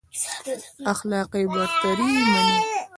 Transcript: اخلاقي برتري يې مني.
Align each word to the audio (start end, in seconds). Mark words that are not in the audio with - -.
اخلاقي 0.93 1.43
برتري 1.51 2.09
يې 2.17 2.23
مني. 2.31 2.57